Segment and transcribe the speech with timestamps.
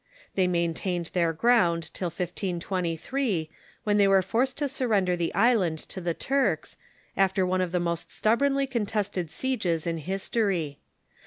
[0.33, 3.51] They maintained their ground till 1523,
[3.83, 6.75] when they were forced to surrender the island to the Turks,
[7.15, 10.79] after one of the most stubbornly contested sieges in history.